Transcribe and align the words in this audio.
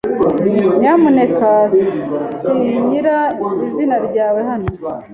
Nyamuneka 0.79 1.51
sinyira 2.41 3.15
izina 3.65 3.95
ryawe 4.07 4.39
hano. 4.49 4.69